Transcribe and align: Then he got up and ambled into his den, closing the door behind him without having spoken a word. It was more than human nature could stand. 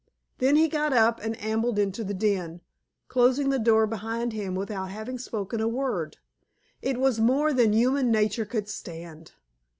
Then 0.39 0.55
he 0.55 0.67
got 0.67 0.93
up 0.93 1.21
and 1.21 1.39
ambled 1.39 1.77
into 1.77 2.03
his 2.03 2.15
den, 2.15 2.61
closing 3.07 3.49
the 3.51 3.59
door 3.59 3.85
behind 3.85 4.33
him 4.33 4.55
without 4.55 4.89
having 4.89 5.19
spoken 5.19 5.61
a 5.61 5.67
word. 5.67 6.17
It 6.81 6.97
was 6.99 7.19
more 7.19 7.53
than 7.53 7.71
human 7.73 8.09
nature 8.09 8.45
could 8.45 8.67
stand. 8.67 9.33